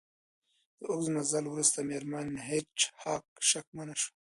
د 0.79 0.81
اوږد 0.89 1.09
مزل 1.15 1.43
وروسته 1.49 1.79
میرمن 1.89 2.27
هیج 2.47 2.77
هاګ 3.01 3.23
شکمنه 3.49 3.95
شوه 4.01 4.13